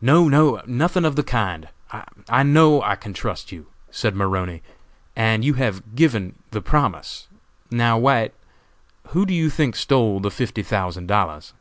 "No, 0.00 0.26
no, 0.26 0.62
nothing 0.64 1.04
of 1.04 1.16
the 1.16 1.22
kind! 1.22 1.68
I 2.30 2.42
know 2.42 2.80
I 2.80 2.96
can 2.96 3.12
trust 3.12 3.52
you!" 3.52 3.66
said 3.90 4.14
Maroney, 4.16 4.62
"and 5.14 5.44
you 5.44 5.52
have 5.52 5.94
given 5.94 6.36
the 6.50 6.62
promise. 6.62 7.28
Now, 7.70 7.98
White, 7.98 8.32
who 9.08 9.26
do 9.26 9.34
you 9.34 9.50
think 9.50 9.76
stole 9.76 10.18
the 10.18 10.30
fifty 10.30 10.62
thousand 10.62 11.08
dollars?" 11.08 11.52